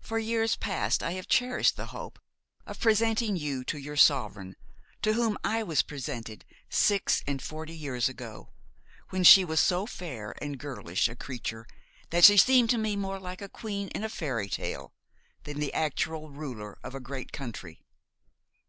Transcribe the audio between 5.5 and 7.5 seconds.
was presented six and